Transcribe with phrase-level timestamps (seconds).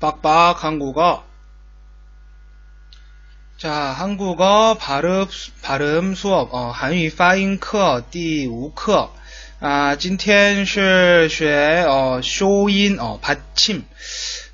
[0.00, 1.24] 빡빡 한국어.
[3.56, 5.26] 자, 한국어 발음,
[5.62, 9.10] 발음 수업, 어, 韩语 发音课第五课
[9.60, 13.82] 啊，今天是学哦收音哦받침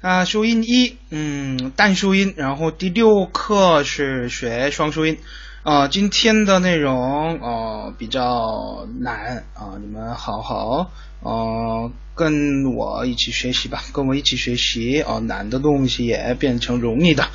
[0.02, 5.18] 啊收音一嗯单收音，然后第六课是学双收音
[5.65, 10.91] 啊，今天的内容哦比较难啊，你们好好
[11.21, 17.27] 哦跟我一起学习吧，跟我一起学习哦，难的东西也变成容易的。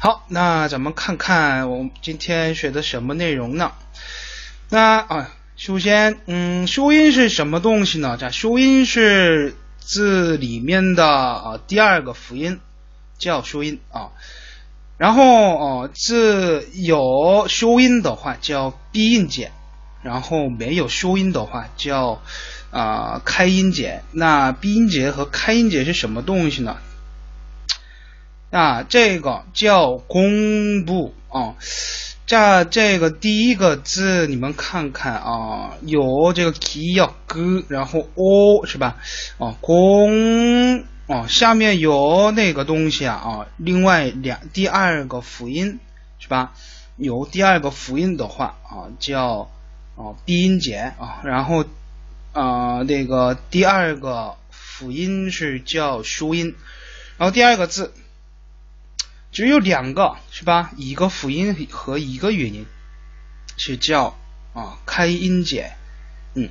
[0.00, 3.70] 好，那咱们看看我今天学的什么内容呢？
[4.68, 5.30] 那啊。
[5.56, 8.16] 首先，嗯，收音是什么东西呢？
[8.18, 12.58] 这收音是字里面的啊第二个辅音，
[13.18, 14.08] 叫收音啊。
[15.00, 19.50] 然后哦，字有收音的话叫闭音节，
[20.02, 22.20] 然后没有收音的话叫
[22.70, 24.02] 啊开音节。
[24.12, 26.76] 那闭音节和开音节是什么东西呢？
[28.50, 31.54] 啊，这个叫公布啊。
[32.26, 38.98] 这这个第一个字，你们看看啊，有这个 k 要 g，然后 o 是吧？
[39.38, 45.80] 哦，公哦，下面有那个东西啊啊，另外两第二个辅音
[46.20, 46.52] 是吧？
[46.96, 49.50] 有第二个辅音的话啊，叫
[49.96, 51.64] 哦闭音节啊，然后
[52.32, 56.54] 啊那个第二个辅音是叫收音，
[57.18, 57.92] 然后第二个字。
[59.32, 60.70] 只有两个是吧？
[60.76, 62.66] 一个辅音和一个元音
[63.56, 64.16] 是叫
[64.54, 65.72] 啊开音节，
[66.34, 66.50] 嗯，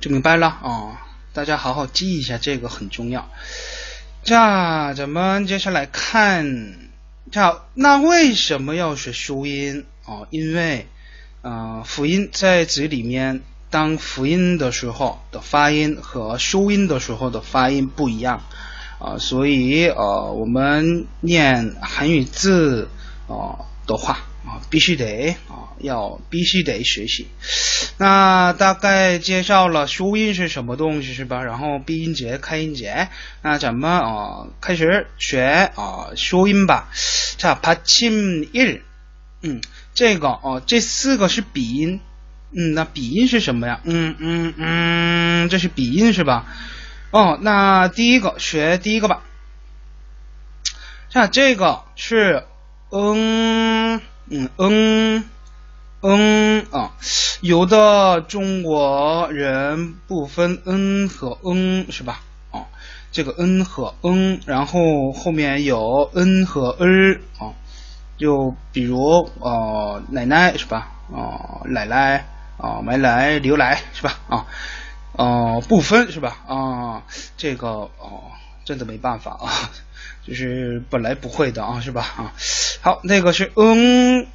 [0.00, 1.07] 就明白了啊。
[1.38, 3.30] 大家好好记一下，这个很重要。
[4.24, 6.74] 这咱们接下来看，
[7.30, 10.26] 这那为什么要学收音啊？
[10.30, 10.88] 因为
[11.42, 18.42] 啊辅音在这里面，当辅音的时候的发音和收音的时候的发音不一样。
[18.98, 22.88] 啊，所以呃，我们念韩语字
[23.28, 27.27] 啊的话啊，必须得啊，要必须得学习。
[27.97, 31.43] 那大概介绍了收音是什么东西是吧？
[31.43, 33.07] 然后闭音节、开音节，
[33.41, 36.89] 那咱们啊开始学啊收音吧。
[37.37, 38.81] 자 받침 일，
[39.41, 39.61] 嗯，
[39.93, 41.99] 这个哦，这四个是鼻音，
[42.51, 43.79] 嗯，那鼻音是什么呀？
[43.83, 46.45] 嗯嗯嗯，这是鼻音是吧？
[47.11, 49.23] 哦，那第一个学第一个吧。
[51.09, 52.43] 像这个是
[52.89, 55.24] 嗯 嗯嗯
[56.02, 56.92] 嗯啊，
[57.40, 62.20] 有的中国人不分嗯和嗯是吧？
[62.50, 62.66] 啊，
[63.10, 67.52] 这个嗯和嗯，然后后面有嗯和儿啊，
[68.18, 70.92] 就比如啊奶奶是吧？
[71.12, 72.26] 啊奶奶
[72.58, 74.18] 啊买来牛奶是吧？
[74.28, 74.46] 啊。
[75.12, 76.36] 哦，不分是吧？
[76.46, 77.02] 啊，
[77.36, 78.22] 这个哦，
[78.68, 79.70] 真的没办法啊，
[80.28, 82.02] 就是本来不会的啊，是吧？
[82.18, 82.34] 啊，
[82.82, 84.26] 好，那个是嗯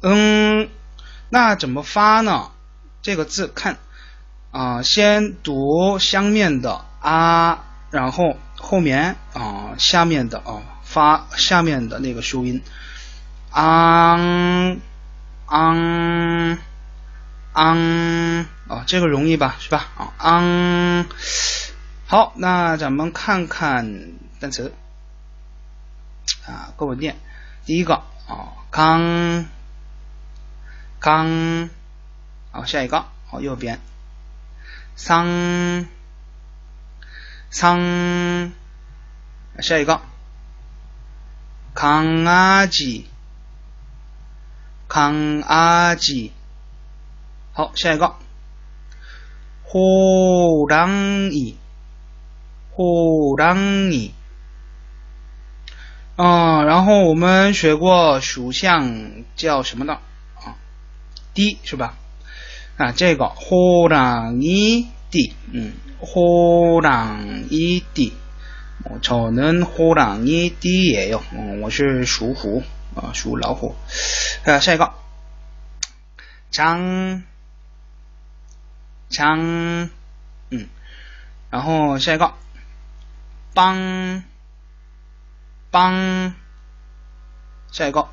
[0.00, 0.70] 嗯，
[1.28, 2.52] 那怎么发呢？
[3.02, 3.76] 这个字看
[4.50, 12.62] 啊，先读上面的啊，然后后面啊下面的啊发下面的那个收音，
[13.50, 14.78] 昂
[15.48, 16.58] 昂
[17.52, 18.46] 昂。
[18.70, 19.88] 啊，这个容易吧，是吧？
[19.98, 21.04] 啊，昂，
[22.10, 23.86] 好那咱们看看
[24.40, 24.72] 单词。
[26.44, 27.14] 啊各文念。
[27.64, 29.46] 第一个啊康
[30.98, 31.70] 康
[32.50, 33.04] 好下一个。
[33.28, 33.78] 好右边。
[34.96, 35.86] 桑。
[37.48, 38.50] 桑。
[39.60, 40.00] 下一个。
[41.74, 43.06] 康阿吉
[44.88, 46.32] 康阿吉
[47.52, 48.16] 好下一个。
[49.62, 49.78] 豁
[50.68, 51.59] 然以
[52.79, 54.11] 호랑 이，
[56.15, 59.99] 啊，然后我们学过属相叫什么呢？
[60.35, 60.55] 啊，
[61.33, 61.97] 띠是吧？
[62.77, 68.13] 啊，这个호랑이 띠， 嗯，호랑이 띠，
[69.01, 70.53] 저는호랑이띠예
[71.11, 72.63] 요， 嗯，我是属虎
[72.95, 73.75] 啊，属老虎。
[74.43, 74.93] 啊，下一个，
[76.51, 77.23] 张。
[79.07, 79.91] 枪，
[80.49, 80.67] 嗯，
[81.51, 82.33] 然后下一个，
[83.53, 84.23] 帮，
[85.71, 86.33] 帮，
[87.71, 88.07] 下一个，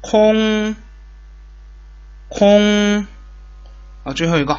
[0.00, 0.76] 空，
[2.28, 3.06] 空，
[4.04, 4.58] 啊，最后一个，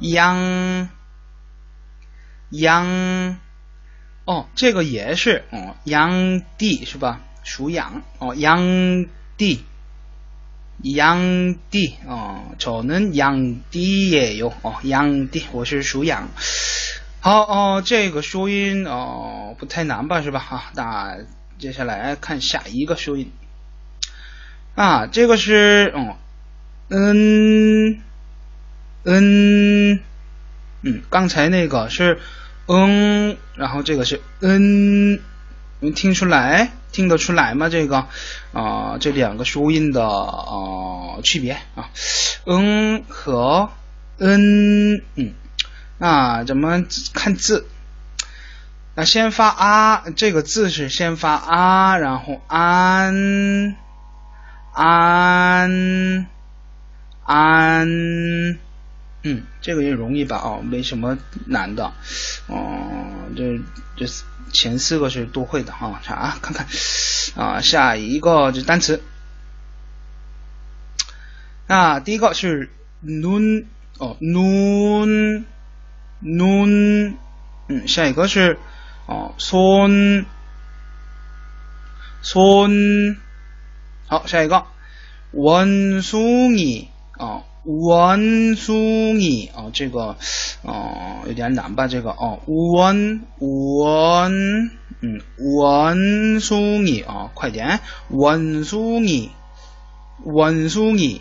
[0.00, 0.88] 央，
[2.50, 3.38] 央，
[4.24, 7.20] 哦，这个也是，哦，央地是吧？
[7.42, 9.06] 属羊，哦，央
[9.36, 9.64] 地。
[10.82, 16.28] 羊地哦，저는양띠예요哦，羊地，我是属羊。
[17.21, 20.39] 好哦，这个收音哦不太难吧，是吧？
[20.39, 21.17] 哈，那
[21.57, 23.29] 接下来看下一个收音
[24.75, 26.15] 啊，这个是嗯
[26.87, 28.01] 嗯
[29.03, 29.99] 嗯
[30.81, 32.19] 嗯，刚才那个是
[32.67, 35.19] 嗯，然后这个是嗯，
[35.81, 37.67] 能听出来听得出来吗？
[37.67, 38.05] 这个
[38.53, 41.89] 啊，这两个收音的啊区别啊，
[42.45, 43.69] 嗯和
[44.19, 45.33] 嗯嗯。
[45.99, 47.67] 啊，怎么看字？
[48.95, 53.75] 那先发啊，这个字是先发啊，然后安
[54.73, 56.27] 安
[57.23, 57.87] 安，
[59.23, 60.37] 嗯，这个也容易吧？
[60.37, 61.91] 哦，没什么难的。
[62.47, 62.91] 哦，
[63.35, 63.61] 这
[63.95, 64.05] 这
[64.51, 66.01] 前四个是都会的哈。
[66.07, 66.37] 啊？
[66.41, 66.65] 看看
[67.35, 69.01] 啊，下一个这单词。
[71.67, 72.69] 那第一个是
[73.05, 73.65] nun
[73.97, 75.43] 哦，nun。
[76.20, 77.18] 눈
[77.68, 78.58] 음, 下一个是
[79.06, 80.24] 어, 손,
[82.22, 83.18] 손,
[84.06, 84.64] 好，下一个
[85.32, 86.88] 원숭이,
[87.18, 90.16] 어, 원숭이, 어, 这个,
[90.62, 94.70] 어, 有点难吧这个, 어, 원, 원,
[95.02, 97.80] 음, 원숭이, 어, 快点,
[98.10, 99.30] 원숭이,
[100.24, 101.20] 원숭이,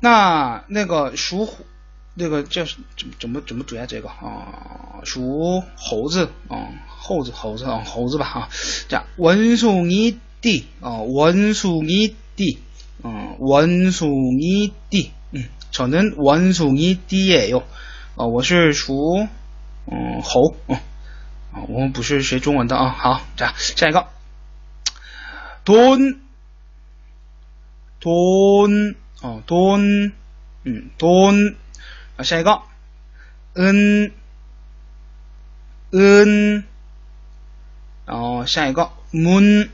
[0.00, 1.66] 那那个属虎。
[2.14, 3.86] 那个叫怎怎么怎么读呀？
[3.86, 8.48] 这个啊，属猴子啊，猴子猴子啊，猴子吧啊，
[8.88, 12.58] 叫文殊尼地啊，文殊尼地
[13.02, 17.64] 啊，文殊尼地，嗯，저는원숭이띠예 요，
[18.14, 19.26] 啊，我是属
[19.86, 20.80] 嗯猴啊，
[21.52, 24.06] 啊，我们不是学中文的啊，好，这样下一个，
[25.64, 26.20] 돈
[28.00, 30.12] 돈， 哦，돈
[30.62, 31.56] 嗯，돈
[32.23, 32.61] 下一个，
[33.53, 34.11] 嗯
[35.91, 36.63] 嗯，
[38.05, 39.69] 然后下一个，moon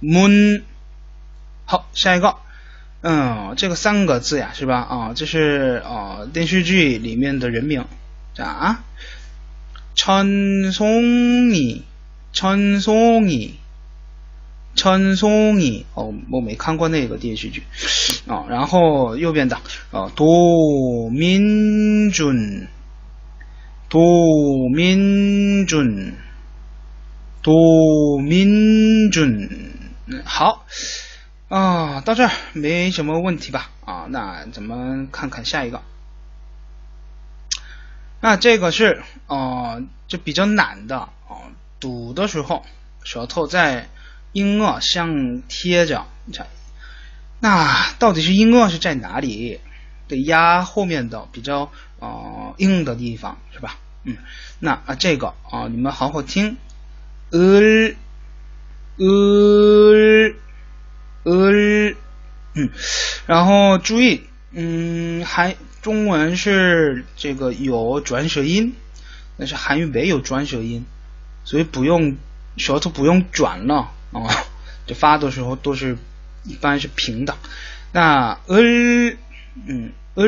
[0.00, 0.62] moon，
[1.64, 2.36] 好，下一个，
[3.00, 4.78] 嗯，这个三个字呀，是吧？
[4.80, 7.84] 啊，这是啊电视剧里面的人名，
[8.38, 8.84] 啊，
[9.94, 11.84] 陈松义，
[12.32, 13.58] 陈松义。
[14.74, 17.62] 陈松义哦，我没看过那个电视剧
[18.26, 18.46] 啊。
[18.48, 19.56] 然后右边的
[19.90, 22.66] 啊，杜明俊，
[23.90, 24.00] 杜
[24.74, 26.14] 明俊，
[27.42, 29.50] 杜明俊，
[30.24, 30.64] 好
[31.48, 33.70] 啊，到这儿没什么问题吧？
[33.84, 35.82] 啊，那咱们看看下一个。
[38.22, 42.64] 那这个是啊，就比较难的啊，读的时候
[43.04, 43.88] 舌头在。
[44.32, 46.46] 音腭相贴着，你看，
[47.40, 49.60] 那到底是音腭是在哪里？
[50.08, 53.78] 得压后面的比较啊硬的地方，是吧？
[54.04, 54.16] 嗯，
[54.58, 56.56] 那啊这个啊你们好好听，
[57.30, 57.40] 呃
[58.96, 60.32] 呃
[61.22, 61.94] 呃，
[62.54, 62.68] 嗯，
[63.26, 68.74] 然后注意，嗯，还中文是这个有转舌音，
[69.38, 70.84] 但是韩语没有转舌音，
[71.44, 72.16] 所以不用
[72.56, 73.92] 舌头不用转了。
[74.12, 74.28] 哦，
[74.86, 75.96] 这发的时候都是
[76.44, 77.34] 一般是平的。
[77.92, 78.58] 那呃，
[79.66, 80.24] 嗯呃，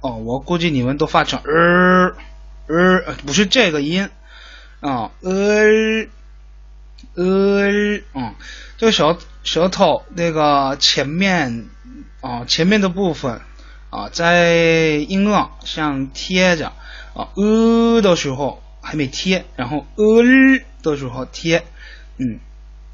[0.00, 2.16] 哦，我估计你们都发成呃
[2.66, 4.08] 呃，不是这个音
[4.80, 6.06] 啊呃
[7.14, 7.66] 呃，
[8.14, 8.34] 嗯，
[8.78, 11.66] 这个舌舌头那个前面
[12.20, 13.40] 啊前面的部分
[13.90, 14.54] 啊在
[15.08, 16.72] 音腭上贴着
[17.14, 20.04] 啊呃的时候还没贴，然后呃
[20.82, 21.64] 的时候贴，
[22.18, 22.40] 嗯。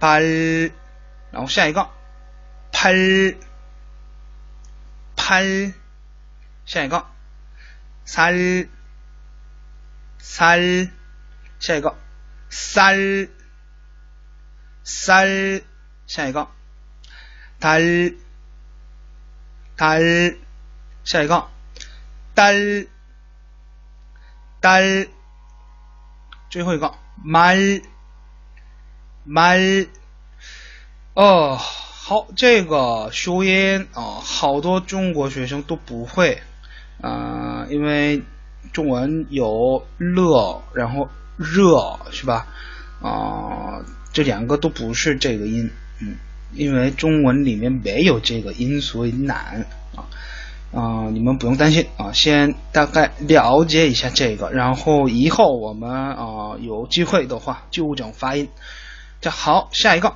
[0.00, 0.72] 팔,
[1.30, 1.88] 然后下一个
[2.72, 3.36] 팔
[5.16, 5.72] 팔,
[6.66, 7.06] 下一个
[8.04, 8.68] 살,
[10.20, 10.90] 살,
[11.60, 11.96] 下一个
[12.50, 13.30] 쌀,
[14.84, 15.62] 쌀,
[16.06, 16.48] 下一个
[17.60, 18.16] 달,
[19.76, 20.36] 달,
[21.04, 21.48] 下一个
[22.34, 22.88] 딸,
[24.60, 25.08] 딸,
[26.50, 26.92] 最后一个
[27.24, 27.80] 말
[29.29, 29.87] 말，
[31.13, 36.41] 哦，好，这个修音啊，好多中国学生都不会
[37.01, 38.21] 啊，因为
[38.71, 42.47] 中文有乐，然后热，是吧？
[43.01, 45.69] 啊，这两个都不是这个音，
[45.99, 46.15] 嗯，
[46.53, 50.07] 因为中文里面没有这个音，所以难啊。
[50.73, 58.47] 啊，你们不用担心啊，先大概了解一下这个，然后以后我们啊有机会的话纠正发音。
[59.21, 60.15] 这好，下一个。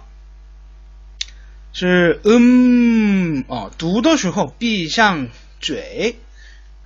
[1.73, 5.29] 是嗯哦，读的时候闭上
[5.59, 6.17] 嘴。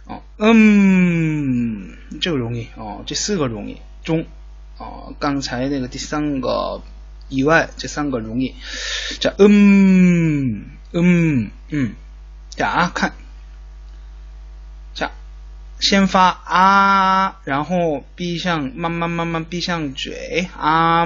[0.05, 2.67] 哦，嗯，这个容易。
[2.75, 3.77] 哦，这四个容易。
[4.03, 4.25] 中
[4.77, 6.81] 哦，刚才那个第三个
[7.29, 8.55] 以外，这三个容易。
[9.19, 11.93] 这嗯嗯嗯，
[12.57, 13.13] 呀，看。
[15.77, 21.05] 先发啊，然后闭上，慢慢慢慢闭上嘴，啊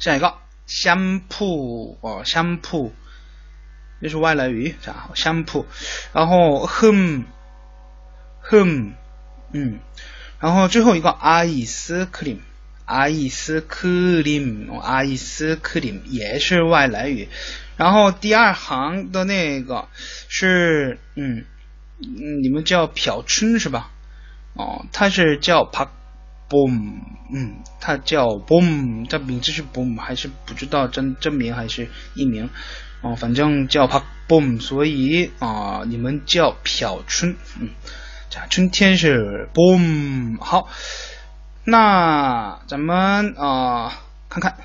[0.00, 0.34] 下一个
[0.66, 2.92] 香铺哦，香铺，
[4.00, 4.92] 这是外来语，对？
[5.14, 5.66] 香铺，
[6.14, 7.24] 然后哼
[8.40, 8.94] 哼，
[9.52, 9.78] 嗯，
[10.40, 12.40] 然后最后一个阿伊斯克林，
[12.86, 13.88] 阿伊斯克
[14.22, 17.28] 林，阿伊斯克林也是外来语。
[17.76, 19.86] 然后第二行的那个
[20.28, 21.44] 是，嗯，
[21.98, 23.90] 你们叫朴春是吧？
[24.54, 25.88] 哦，他是叫朴。
[26.50, 26.98] Boom，
[27.32, 32.50] 嗯，他叫 Boom，他名字是 Boom，还是不知道真真名还是艺名？
[33.02, 37.70] 哦，反正叫 Park Boom，所以啊，你们叫朴春，嗯，
[38.28, 40.38] 这春天是 Boom。
[40.40, 40.68] 好，
[41.64, 44.56] 那咱们啊看看，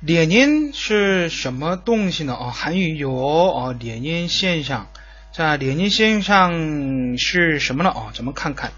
[0.00, 2.34] 列宁是什么东西呢？
[2.34, 3.14] 啊，韩语有
[3.50, 4.88] 啊，列宁现象。
[5.32, 7.90] 在列宁先生是什么呢？
[7.90, 8.72] 哦，咱们看看。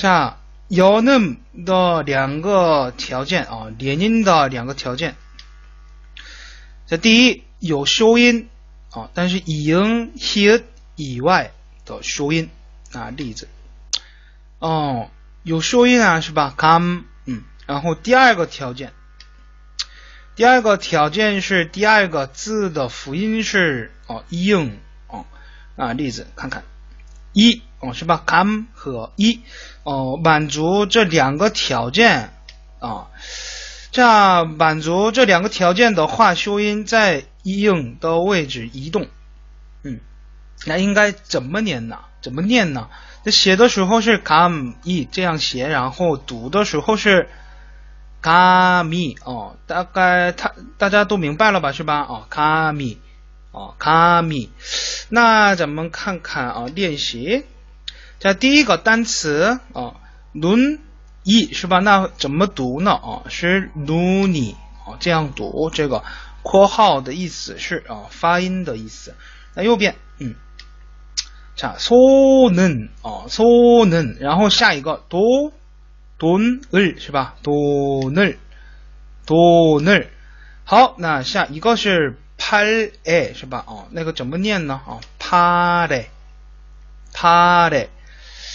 [0.00, 0.38] 下
[0.68, 5.14] 有那么的两个条件啊，连音的两个条件。
[6.86, 8.48] 这第一有收音
[8.90, 10.62] 啊，但是音 here
[10.96, 11.52] 以外
[11.84, 12.48] 的收音
[12.92, 13.46] 啊，例子
[14.58, 15.10] 哦，
[15.42, 18.92] 有收音啊，是吧？come 嗯，然后第二个条件。
[20.36, 24.72] 第二个条件是第二个字的辅音是哦，ing
[25.08, 25.26] 哦
[25.76, 26.64] 啊，例子看看
[27.34, 29.40] 一哦是吧？come 和一
[29.82, 32.32] 哦，满足这两个条件
[32.78, 33.08] 啊，
[33.90, 39.08] 这样满足这两个条件的话，修音在硬的位置移动，
[39.82, 40.00] 嗯，
[40.66, 41.98] 那应该怎么念呢？
[42.22, 42.88] 怎么念呢？
[43.24, 47.28] 这写的时候是 come 一这样写，然后读的时候是。
[48.22, 52.02] 卡米哦，大概他大家都明白了吧，是吧？
[52.02, 52.98] 哦，卡米
[53.50, 54.50] 哦，卡米。
[55.08, 57.46] 那咱们看看啊，练习。
[58.19, 59.95] 这第一个单词啊，
[60.33, 61.79] 눈이是吧？
[61.79, 62.91] 那怎么读呢？
[62.91, 65.69] 啊，是눈이哦，这样读。
[65.69, 66.03] 这个
[66.43, 69.13] 括号的意思是啊，发音的意思。
[69.53, 70.35] 那右边，嗯，
[71.57, 75.51] 자소는哦，소 는， 然后下一个도
[76.17, 77.35] 돈을是吧？
[77.43, 78.37] 돈을돈을
[80.63, 83.63] 好，那下一个是팔에是吧？
[83.67, 84.81] 哦，那个怎么念呢？
[84.85, 86.07] 啊，팔에팔에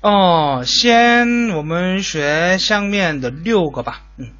[0.00, 4.02] 哦、先我们学下面的六个吧。
[4.16, 4.32] 嗯，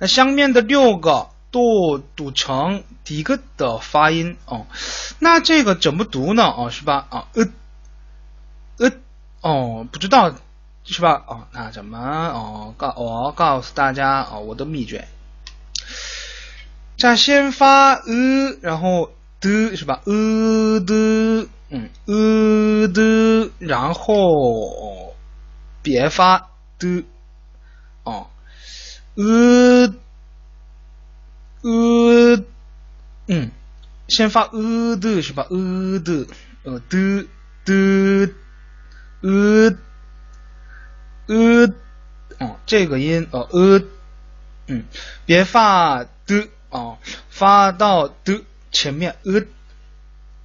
[0.00, 4.66] 那下面的六个都读成第一个的发音哦。
[5.22, 6.42] 那这个怎么读呢？
[6.42, 7.06] 哦，是吧？
[7.08, 7.46] 啊，呃，
[8.78, 8.90] 呃，
[9.40, 10.34] 哦，不知道
[10.82, 11.22] 是吧？
[11.28, 15.06] 哦，那怎么哦告我告诉大家哦我的秘诀。
[16.96, 20.00] 这先发呃，然后的是吧？
[20.06, 25.14] 呃的，嗯，呃的，然后
[25.82, 26.50] 别发
[26.80, 27.04] 的，
[28.02, 28.26] 哦，
[29.14, 29.94] 呃，
[31.62, 32.42] 呃，
[33.28, 33.52] 嗯，
[34.12, 35.46] 先发呃的是吧？
[35.48, 36.26] 呃的，
[36.64, 37.26] 呃的
[37.64, 38.32] 的，
[39.22, 39.74] 呃，
[41.26, 41.66] 呃，
[42.38, 43.82] 哦，这个音哦呃，
[44.66, 44.84] 嗯，
[45.24, 46.48] 别发的。
[46.68, 46.96] 哦，
[47.28, 49.42] 发到的前面，呃，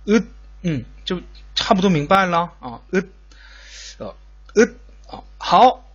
[0.04, 0.22] 呃，
[0.62, 1.22] 嗯，就
[1.56, 3.02] 差不多明白了啊，呃，
[3.98, 4.14] 呃，
[4.56, 5.86] 呃，好，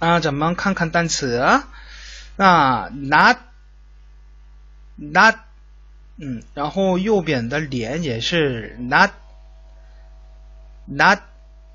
[0.00, 1.68] 啊，咱们看看单词啊，
[2.34, 2.90] 那
[4.96, 5.36] not，not，
[6.16, 9.10] 嗯，然后右边的脸也是 not，not，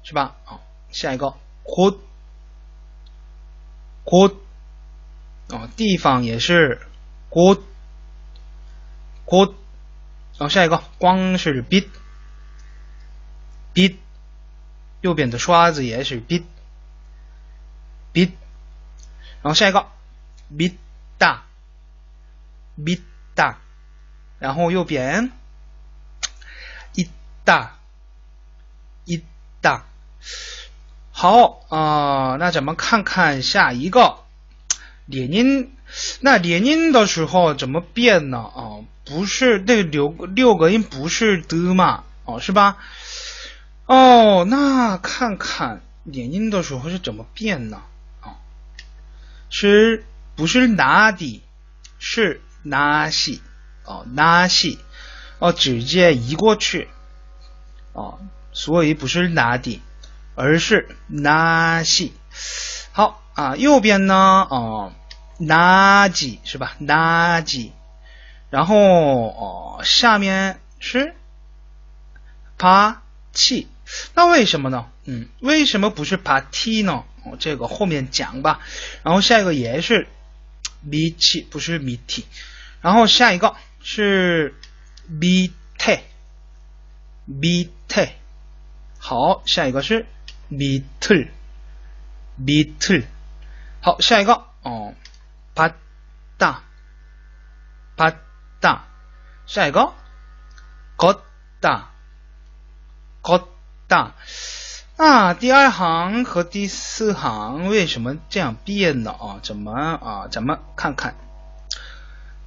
[0.03, 0.35] 是吧？
[0.45, 1.33] 啊，下一个
[1.65, 1.97] could，could，
[5.49, 6.81] 哦，地方也是。
[7.31, 7.61] 锅
[9.23, 11.87] 锅，然后下一个光是 bit
[13.75, 13.97] bit，
[15.01, 16.41] 右边的刷子也是 bit
[18.11, 18.31] bit，
[19.43, 19.85] 然后下一个
[20.51, 20.73] bit
[21.19, 21.45] 大
[22.83, 23.01] bit
[23.35, 23.59] 大，
[24.39, 25.31] 然后右边
[26.93, 27.07] 一
[27.43, 27.77] 大
[29.05, 29.23] 一
[29.61, 29.85] 大，
[31.11, 34.19] 好啊，那咱们看看下一个
[35.05, 35.73] 连音。
[36.21, 38.37] 那连音的时候怎么变呢？
[38.37, 42.03] 啊，不是那六六个音不是的嘛？
[42.25, 42.77] 哦，是吧？
[43.87, 47.81] 哦，那看看连音的时候是怎么变呢？
[48.21, 48.37] 啊，
[49.49, 51.43] 是不是拿的？
[51.97, 53.41] 是拿西
[53.85, 54.79] 哦，拿西
[55.39, 56.87] 哦，直接移过去
[57.93, 58.19] 哦，
[58.51, 59.81] 所以不是拿的，
[60.35, 62.13] 而是拿西。
[62.91, 64.47] 好啊，右边呢？
[64.49, 64.93] 哦。
[65.39, 66.75] 垃圾是吧？
[66.81, 67.71] 垃圾，
[68.49, 71.15] 然后哦，下面是
[72.57, 73.69] 爬气，
[74.15, 74.87] 那为什么呢？
[75.05, 77.05] 嗯，为什么不是爬梯呢？
[77.23, 78.59] 哦，这个后面讲吧。
[79.01, 80.09] 然后下一个也是
[80.81, 82.25] 米气，不是米梯。
[82.81, 84.54] 然后下一个是
[85.06, 85.98] 米特，
[87.24, 88.06] 米特。
[88.98, 90.06] 好，下一个是
[90.48, 91.26] 米特，
[92.36, 93.02] 米特。
[93.80, 94.94] 好，下一个哦。
[95.54, 95.72] 啪
[96.36, 96.62] 哒，
[97.96, 98.12] 啪
[98.60, 98.86] 哒，
[99.46, 99.92] 下一个，
[100.96, 101.20] 걷
[101.60, 101.84] 다，
[103.22, 103.44] 걷
[103.88, 104.14] 다。
[104.96, 109.12] 啊，第二行和第四行为什么这样变呢？
[109.12, 110.28] 啊，怎么啊？
[110.28, 111.14] 咱们看看。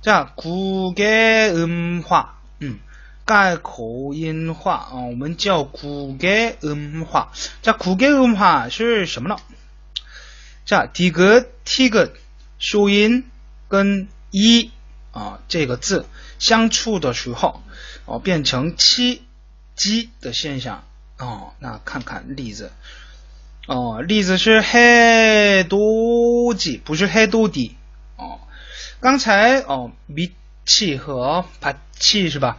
[0.02, 2.28] 这古改음화
[2.60, 2.80] 嗯，
[3.26, 7.28] 改口音化啊，我们叫古改음화
[7.62, 9.38] 这古改음화是什么呢？
[10.65, 12.13] 这第一个，第一个。
[12.60, 13.23] 收音
[13.67, 14.71] 跟一
[15.12, 16.08] 啊这个字
[16.39, 17.62] 相处的时候，
[18.06, 19.21] 哦变成七
[19.76, 20.84] 鸡的现象
[21.19, 22.71] 哦，那看看例子
[23.67, 27.81] 哦，例子是黑多鸡，不是黑多低哦。
[29.03, 30.33] 刚才哦米
[30.65, 32.57] 气和帕气是吧？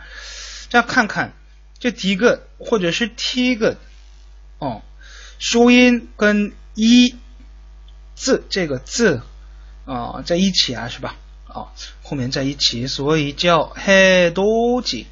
[0.69, 1.31] 再看看
[1.79, 3.77] 这第一个或者是第一个
[4.59, 4.81] 哦，
[5.39, 7.15] 收音跟一
[8.13, 9.21] 字这个字。
[9.85, 11.17] 啊，在一起啊，是吧？
[11.45, 11.71] 啊，
[12.03, 15.07] 后面在一起，所以叫黑多吉。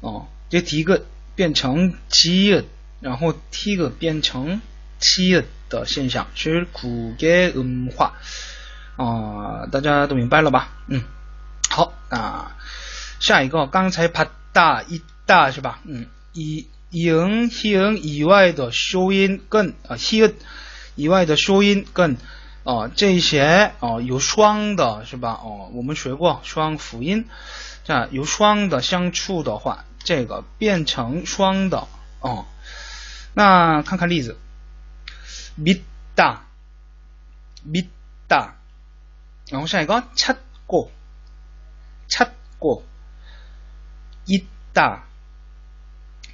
[0.00, 2.64] 哦，这第一个变成七，
[3.00, 4.60] 然后第一个变成
[5.00, 8.14] 七的现象是苦给文化。
[8.96, 10.68] 哦大家都明白了吧？
[10.88, 11.02] 嗯
[11.70, 12.56] 好啊
[13.20, 15.80] 下一个刚才啪嗒一嗒是吧？
[15.84, 17.04] 嗯以以
[18.02, 19.96] 以外的收音跟啊
[20.96, 22.16] 以外的收音跟
[22.64, 25.40] 哦这些哦有双的是吧？
[25.42, 27.26] 哦我们学过双辅音
[27.84, 31.86] 这样有双的相处的话这个变成双的
[32.20, 32.46] 哦。
[33.34, 34.36] 那看看例子
[35.56, 36.34] bita，bi
[38.26, 38.56] 大
[39.49, 40.89] 다， 然后下一个찾 고，
[42.07, 42.83] 찾 고，
[44.25, 45.03] 있 다，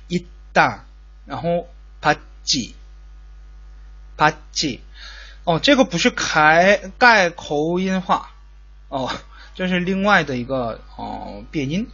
[0.08, 0.86] 있 다，
[1.26, 1.68] 然后
[2.02, 2.76] 받 지，
[4.18, 4.82] 받 지。
[5.44, 8.30] 哦，这个不是改改口音化，
[8.90, 9.12] 哦，
[9.56, 11.90] 这是另外的一个哦变音。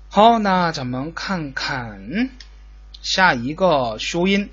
[0.09, 2.31] 好，那咱们看看
[3.03, 4.51] 下一个修音。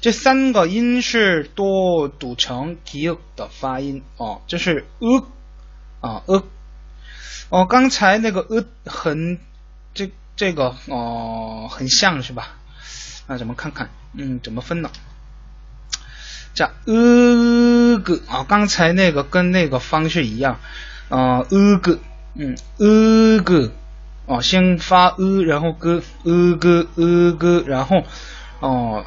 [0.00, 5.26] 这三个音是都读成 q 的发音哦，这是 u
[6.00, 6.42] 啊 u
[7.50, 9.38] 哦，刚才那个 u 很
[9.92, 12.56] 这这个哦很像是吧？
[13.26, 14.90] 那咱们看看，嗯，怎么分呢？
[16.54, 20.58] 这 u 个啊，刚才那个跟那个方式一样
[21.08, 21.98] 啊 u 个，
[22.34, 23.72] 嗯 u 个
[24.26, 28.02] 哦，先发 u，然后个 u 个 u 个，然后
[28.60, 29.04] 哦。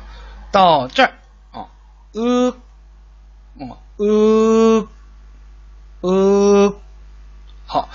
[0.51, 1.13] 到这儿
[1.51, 1.69] 啊，
[2.13, 2.55] 呃，
[3.59, 4.87] 哦，呃，
[6.01, 6.75] 呃，
[7.67, 7.89] 好，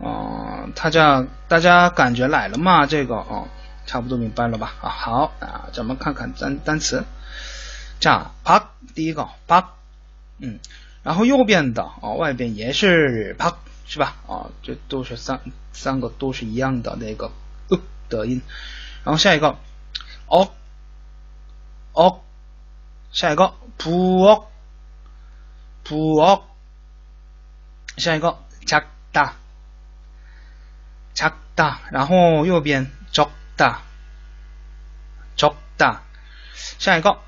[0.00, 2.84] 嗯，他这样大家感觉来了吗？
[2.84, 3.48] 这个啊，
[3.86, 4.74] 差不多明白了吧？
[4.82, 7.04] 啊，好啊，咱们看看单单词，
[8.00, 9.70] 这样啪，第一个啪，
[10.38, 10.58] 嗯，
[11.02, 14.16] 然后右边的啊，外边也是啪，是吧？
[14.26, 15.40] 啊，这都是三
[15.72, 17.30] 三个都是一样的那个
[17.70, 17.78] 呃
[18.10, 18.42] 的音，
[19.04, 19.56] 然后下一个
[20.26, 20.50] 哦。
[21.93, 22.23] 억,
[23.11, 24.45] 下一个 부엌,
[25.83, 26.43] 부엌,
[27.97, 29.33] 下一个 작다,
[31.13, 33.79] 작다, 然后右边 적다,
[35.35, 36.01] 적다,
[36.77, 37.19] 下一个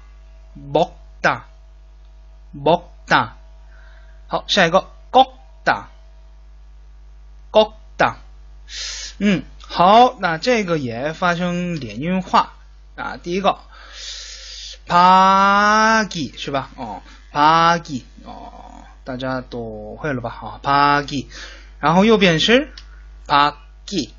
[0.56, 1.46] 먹다,
[2.54, 3.34] 먹다,
[4.28, 5.88] 好，下一个 꺾다,
[7.52, 8.16] 꺾다,
[9.20, 12.54] 嗯，好，那这个也发生连音化
[12.96, 13.60] 啊，第一个。
[14.87, 16.71] 啪给是吧？
[16.77, 20.31] 哦啪给哦大家都会了吧？
[20.31, 21.29] 好啪给
[21.81, 22.73] 然后右边是
[23.27, 24.15] 啪给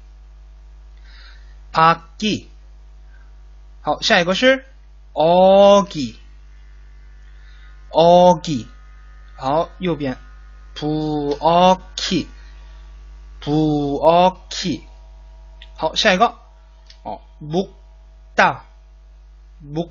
[1.71, 2.49] 啪给
[3.81, 4.65] 好下一个是
[5.13, 5.87] og
[7.89, 8.65] og
[9.35, 10.17] 好右边。
[10.75, 12.27] 普 ok
[13.39, 14.81] 普 ok
[15.75, 16.35] 好下一个。
[17.03, 17.69] 哦木
[18.35, 18.65] 大
[19.59, 19.89] 木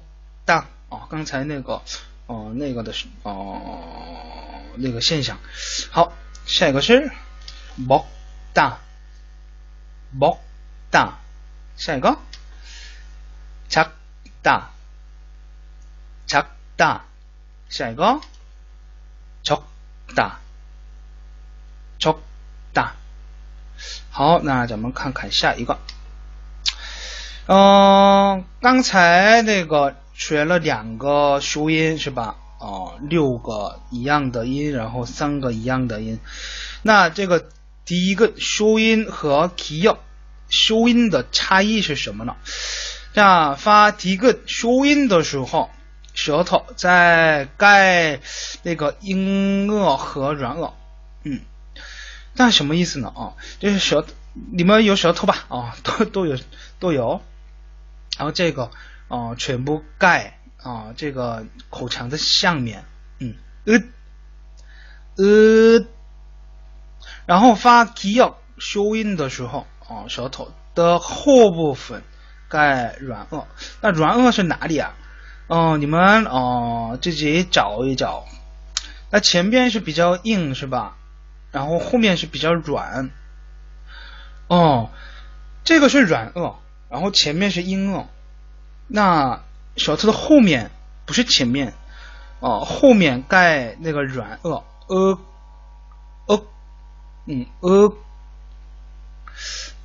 [0.86, 1.82] 大啊，刚才那个
[2.28, 5.40] 哦，那个的是哦，那个现象。
[5.90, 6.14] 好，
[6.46, 7.12] 下一个是
[7.78, 8.06] 먹
[8.54, 8.76] 다，
[10.18, 10.38] 먹
[10.92, 11.14] 다，
[11.78, 12.18] 下一个
[13.70, 14.70] 작다
[16.28, 17.02] 작 다，
[17.70, 18.22] 下一个
[19.44, 19.64] 적
[20.16, 20.40] 다，
[22.00, 22.22] 적
[22.74, 22.92] 다。
[24.12, 25.80] 好，那咱们看看下一个。
[27.48, 29.96] 嗯，刚才那个。
[30.17, 32.37] 学了两个修音是吧？
[32.59, 36.19] 哦，六个一样的音，然后三个一样的音。
[36.83, 37.51] 那这个
[37.85, 39.99] 第一个修音和提要
[40.49, 42.35] 修音的差异是什么呢？
[43.13, 45.69] 样发第一个修音的时候，
[46.15, 48.21] 舌头在盖
[48.63, 50.73] 那个硬腭和软腭。
[51.25, 51.43] 嗯，
[52.33, 53.13] 那什么意思呢？
[53.15, 54.07] 啊，就是舌，
[54.51, 55.45] 你们有舌头吧？
[55.49, 56.39] 啊，都都有
[56.81, 57.21] 都有。
[58.17, 58.71] 然后这个。
[59.09, 62.85] 哦，全部盖啊，这个口腔的下面，
[63.21, 63.75] 嗯，呃，
[65.17, 65.87] 呃，
[67.25, 72.03] 然后发 k 要修音的时候，啊，舌头的后部分
[72.49, 73.45] 盖软腭，
[73.81, 74.95] 那软腭是哪里啊？
[75.47, 78.25] 哦，你们哦自己找一找，
[79.11, 80.97] 那前边是比较硬是吧？
[81.53, 83.11] 然后后面是比较软，
[84.49, 84.91] 哦，
[85.63, 86.57] 这个是软腭，
[86.91, 88.07] 然后前面是硬腭。
[88.89, 89.41] 那
[89.77, 90.71] 小车的后面
[91.05, 91.75] 不是前面
[92.41, 95.19] 哦，后面盖那个软腭，呃，
[96.27, 96.43] 呃，
[97.27, 97.93] 嗯，呃，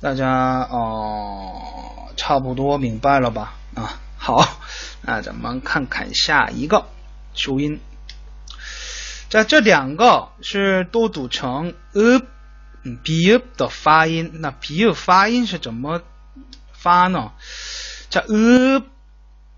[0.00, 3.54] 大家哦，差不多明白了吧？
[3.74, 4.46] 啊，好，
[5.00, 6.86] 那咱们看看下一个
[7.34, 7.80] 收音，
[9.28, 12.22] 在这两个是都读成呃，
[12.82, 16.02] 嗯，b 的发音，那 b 发音是怎么
[16.72, 17.32] 发呢？
[18.08, 18.82] 叫呃。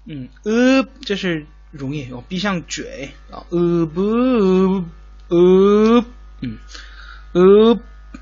[0.06, 4.02] 嗯，呃，这是容易，我闭上嘴啊，呃不，
[5.28, 6.04] 呃，
[6.40, 6.58] 嗯，
[7.32, 7.78] 呃，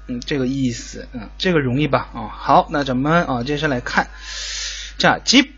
[0.07, 2.09] 嗯，这个意思，嗯，这个容易吧？
[2.15, 4.11] 啊，好，那咱们啊，接下来看，
[4.97, 5.51] 这样，j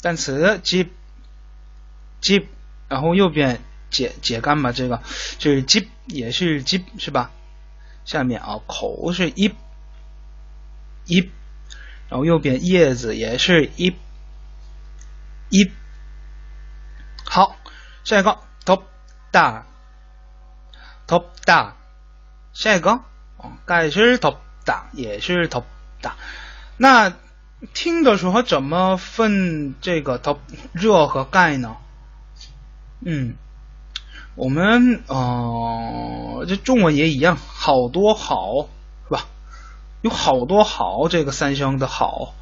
[0.00, 0.86] 单词 j
[2.20, 2.46] j
[2.88, 3.60] 然后右边
[3.90, 5.02] 解解干吧，这个
[5.38, 7.32] 就是 j 也是 j 是吧？
[8.04, 9.52] 下面啊，口是一，
[11.06, 11.28] 一，
[12.08, 13.92] 然后右边叶子也是一。
[15.50, 15.70] 一，
[17.24, 17.56] 好，
[18.04, 18.82] 下一个 top
[19.30, 19.66] 大
[21.06, 21.76] ，top 大，
[22.52, 22.92] 下一个
[23.36, 25.64] 哦，盖是 top 大，也是 top
[26.00, 26.16] 大。
[26.76, 27.12] 那
[27.74, 30.38] 听的时候怎么分这个 top
[30.72, 31.76] 热和盖呢？
[33.04, 33.34] 嗯，
[34.34, 38.68] 我们呃，这中文也一样，好多好
[39.04, 39.26] 是吧？
[40.02, 42.34] 有好多好这个三声的好，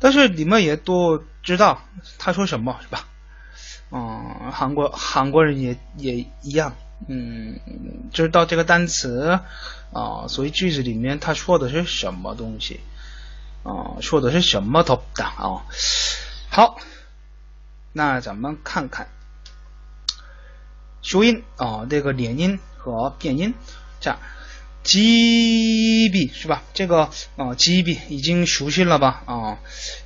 [0.00, 1.82] 但是你们也都知道
[2.18, 3.08] 他说什么是吧？
[3.90, 6.74] 嗯，韩国韩国人也也一样，
[7.08, 7.60] 嗯，
[8.12, 9.40] 知道这个单词
[9.92, 12.80] 啊，所以句子里面他说的是什么东西
[13.64, 14.00] 啊？
[14.00, 15.66] 说的是什么덥다啊？
[16.48, 16.78] 好，
[17.92, 19.08] 那咱们看看
[21.02, 23.52] 修音啊，这个连音和变音，
[24.00, 24.18] 这样
[24.83, 26.63] ，G B 是吧？
[26.73, 29.23] 这个啊，G B 已经熟悉了吧？
[29.25, 29.59] 啊，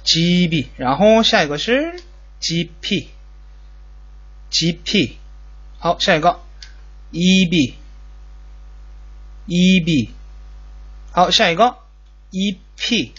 [0.04, 2.02] G B，然后下一个是
[2.40, 5.16] G P。GP，
[5.80, 6.42] 好，下一个
[7.14, 7.72] EB，EB，
[11.14, 11.78] 好，下一个
[12.32, 13.14] EP，EP，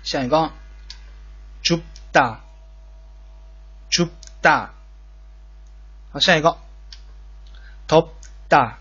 [0.02, 0.52] 下一个
[2.17, 2.41] 다,
[3.91, 4.09] 죽
[4.41, 4.71] 다.
[6.11, 6.57] 好，下一个.
[7.87, 8.09] 덮
[8.49, 8.79] 다,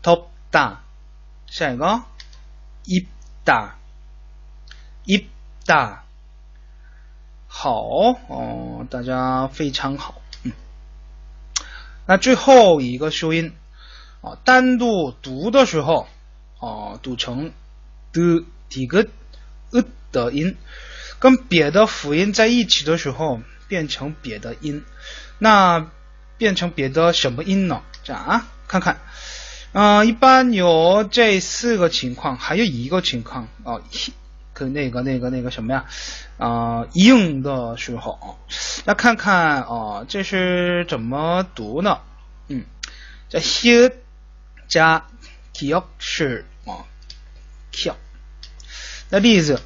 [0.00, 0.82] 덮 다.
[1.48, 2.04] 下一个.
[2.84, 3.08] 입
[3.44, 3.74] 다,
[5.04, 5.28] 입
[5.66, 6.02] 다.
[7.48, 7.82] 好。
[8.28, 10.14] 哦，大家非常好。
[10.44, 10.52] 嗯。
[12.06, 13.52] 那最后一个修音，
[14.20, 16.06] 啊，单独读的时候，
[16.60, 17.52] 啊，读成
[18.12, 19.08] 的第个
[20.12, 20.56] 的音。
[21.20, 24.82] 跟别的辅音在一起的时候变成别的音，
[25.38, 25.86] 那
[26.38, 27.82] 变成别的什么音呢？
[28.02, 28.98] 这样啊，看看。
[29.72, 33.78] 嗯，一般有这四个情况，还有一个情况啊，
[34.52, 35.84] 跟那个那个那个什么呀，
[36.38, 38.38] 啊，硬的时候，
[38.84, 42.00] 那看看啊，这是怎么读呢？
[42.48, 42.64] 嗯，
[43.28, 43.92] 这 he
[44.66, 45.06] 加
[45.52, 46.82] k 是啊
[47.70, 47.92] k。
[49.10, 49.60] 那例子，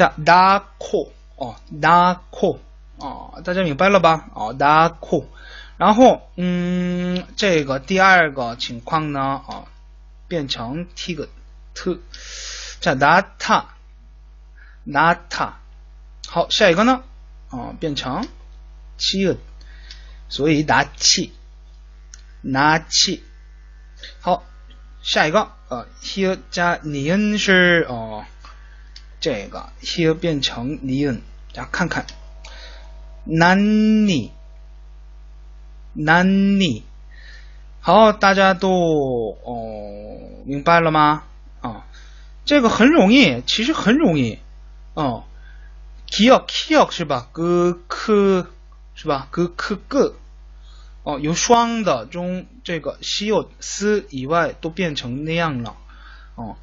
[0.00, 2.56] 这 da ko 哦，da ko
[2.98, 4.30] 啊，大家明白了吧？
[4.32, 5.26] 哦，da ko。
[5.76, 9.64] 然后，嗯，这个第二个情况呢，啊，
[10.26, 11.28] 变成 t 个
[11.74, 12.00] t，
[12.80, 13.66] 叫 nata，nata。
[16.26, 17.02] 好，下一个呢，
[17.50, 18.26] 啊，变成
[18.96, 19.36] 七个，
[20.30, 21.34] 所以拿气，
[22.40, 23.22] 拿气。
[24.22, 24.44] 好，
[25.02, 28.24] 下一个，呃，here 加 nian 是哦，
[29.20, 31.20] 这个 here 变成 nian，
[31.54, 32.06] 大家看看
[33.28, 34.30] ，nani。
[35.92, 36.84] 难你，
[37.80, 38.70] 好，大家都
[39.42, 41.24] 哦明白了吗？
[41.60, 41.84] 啊，
[42.44, 44.38] 这个很容易，其实很容易
[44.94, 45.24] 哦。
[46.08, 47.28] kiok kiok 是吧？
[47.32, 48.46] 个科
[48.94, 49.26] 是吧？
[49.32, 50.14] 个科个
[51.02, 55.76] 哦，有双的中这个西有斯以外都变成那样了
[56.36, 56.56] 哦。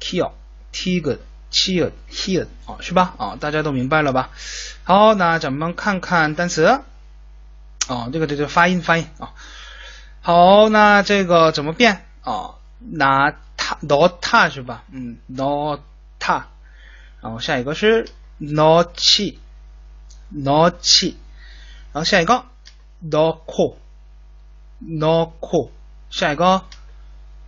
[0.00, 0.32] kiok
[0.72, 1.18] tig tig
[1.50, 3.14] cheer, hear 啊是吧？
[3.18, 4.30] 啊，大家都明白了吧？
[4.84, 6.80] 好，那咱们看看单词。
[7.88, 9.32] 哦，这个这个发音发音啊，
[10.20, 12.54] 好，那这个怎么变啊？
[12.78, 14.84] 拿它 not 它是吧？
[14.90, 15.80] 嗯，not
[16.18, 16.46] 它，
[17.22, 19.38] 然后下一个是挪气
[20.28, 21.16] 挪气，
[21.92, 22.44] 然后下一个
[23.00, 25.70] not cool，not cool，
[26.10, 26.64] 下一个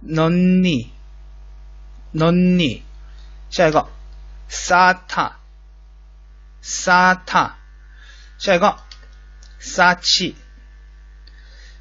[0.07, 0.87] nonni
[2.15, 2.83] nonni，
[3.51, 3.87] 下一个。
[4.51, 5.33] sata
[6.63, 7.53] sata，
[8.39, 8.77] 下一个。
[9.59, 10.37] 杀气，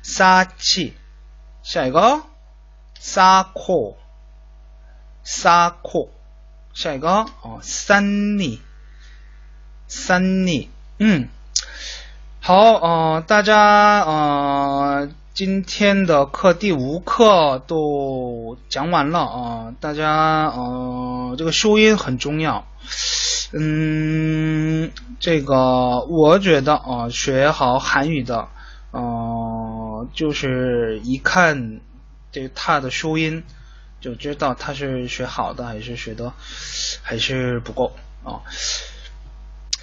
[0.02, 0.98] 杀气，
[1.64, 2.24] 下一个。
[3.00, 3.98] 沙阔，
[5.24, 6.10] 沙阔，
[6.74, 7.08] 下一个。
[7.42, 8.04] 哦，三
[8.38, 8.60] 逆，
[9.88, 11.30] 三逆，嗯，
[12.42, 22.67] 好，呃，大家呃，今天的课第五课都讲完了啊，大家呃，这个收音很重要。
[23.52, 28.47] 嗯，这个我觉得啊，学好韩语的，
[28.89, 31.82] 呃，就是一看
[32.32, 33.43] 这他的收音，
[34.02, 36.34] 就知道他是学好的还是学的
[37.04, 38.41] 还是不够啊。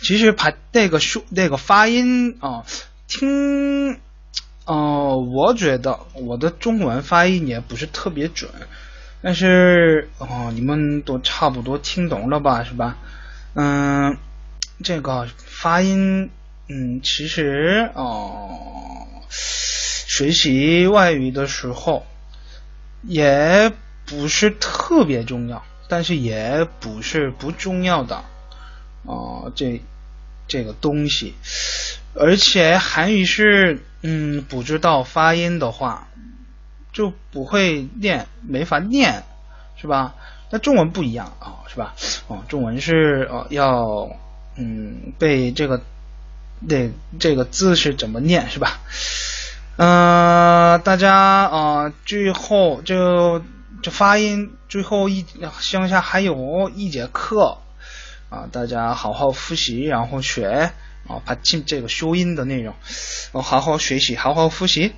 [0.02, 2.66] 其实排那个书那个发音啊，
[3.06, 4.00] 听，
[4.66, 8.50] 呃，我觉得我的中文发音也不是特别准，
[9.20, 12.96] 但是哦，你们都差不多听懂了吧，是吧？
[13.55, 14.16] 嗯，
[14.83, 16.31] 这个发音，
[16.68, 22.07] 嗯，其实哦，学习外语的时候
[23.03, 23.70] 也
[24.07, 28.24] 不是特别重要，但是也不是不重要的
[29.03, 29.83] 哦，这
[30.48, 31.35] 这个东西，
[32.14, 36.08] 而且韩语是，嗯，不知道发音的话
[36.92, 39.22] 就不会念，没法念，
[39.80, 40.14] 是吧？
[40.50, 41.94] 那中文不一样啊，是吧？
[42.28, 44.10] 哦，中文是哦要
[44.56, 45.80] 嗯背这个
[46.68, 48.78] 这这个字是怎么念，是吧？
[49.78, 53.42] 嗯，大家啊，最后就
[53.82, 55.24] 就发音最后一
[55.60, 57.56] 剩下还有一节课
[58.28, 60.70] 啊，大家好好复习，然后学
[61.08, 62.75] 啊，把进这个修音的内容，
[63.32, 64.93] 哦，好好学习，好好复习。